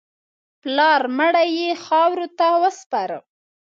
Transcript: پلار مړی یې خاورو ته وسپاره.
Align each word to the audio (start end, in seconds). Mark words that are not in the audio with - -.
پلار 0.61 1.01
مړی 1.17 1.49
یې 1.59 1.71
خاورو 1.85 2.27
ته 2.37 2.47
وسپاره. 2.63 3.17